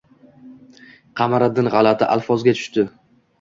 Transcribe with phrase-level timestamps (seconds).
[1.21, 2.87] Qamariddin g‘alati alfozga tushdi